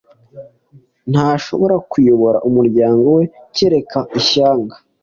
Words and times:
Ntashobora 1.11 1.75
kuyobora 1.91 2.37
umuryango 2.49 3.05
we, 3.17 3.23
kereka 3.55 3.99
ishyanga! 4.19 4.75